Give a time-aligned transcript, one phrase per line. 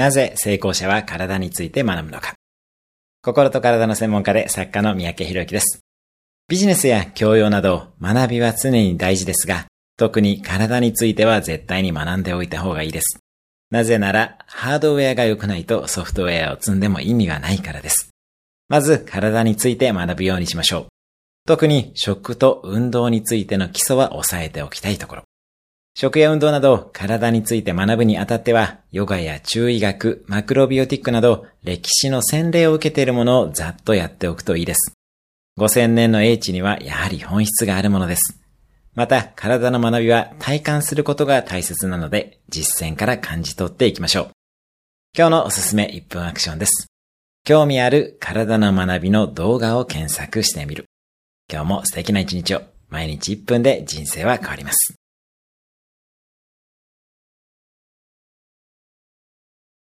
[0.00, 2.32] なぜ成功者は体について学ぶのか。
[3.20, 5.80] 心と体の専門家で作家の三宅博之です。
[6.48, 9.66] ビジネスや教養など学びは常に大事ですが、
[9.98, 13.18] 特に体については絶対に学んでおいた方がいいです。
[13.70, 18.08] なぜなら、ハードウェアが良くないとソフトウェアを積んでも意味がないからです。
[18.70, 20.86] まず、体について学ぶようにしましょう。
[21.46, 25.24] 特に食と運動についての基礎は押さえておきたいところ。
[26.00, 34.94] 食や運動など体について学ぶにあたっては、ヨガや中医学、マクロビオティックなど歴史の洗礼を受けているものをざっとやっておくといいです。
[35.58, 38.40] 5000年の英知にはやはり本質があるものです。
[38.94, 44.30] また、体の学びは体感することが大切なので、実践から感じ取っていきましょう。
[45.14, 46.86] 今日のおすすめ1分アクションです。
[47.44, 50.86] 興味ある体の学びの動画を検索してみる。
[51.52, 52.62] 今日も素敵な一日を。
[52.88, 54.99] 毎日1分で人生は変わります。